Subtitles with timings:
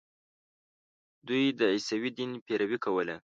[1.27, 3.15] دوی د عیسوي دین پیروي کوله.